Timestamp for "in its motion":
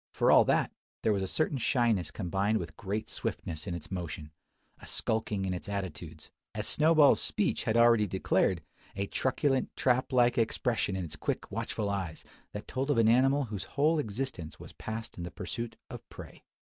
3.67-4.31